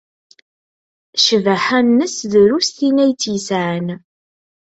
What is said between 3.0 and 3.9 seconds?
ay tt-yesɛan.